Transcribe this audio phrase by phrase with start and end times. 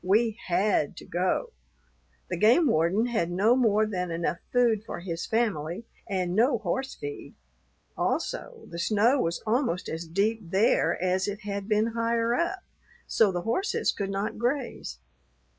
[0.03, 1.51] We had to go.
[2.31, 6.95] The game warden had no more than enough food for his family, and no horse
[6.95, 7.35] feed.
[7.95, 12.63] Also, the snow was almost as deep there as it had been higher up,
[13.05, 14.97] so the horses could not graze.